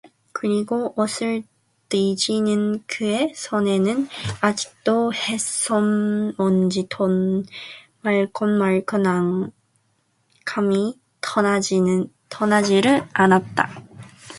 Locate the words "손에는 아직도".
3.35-5.13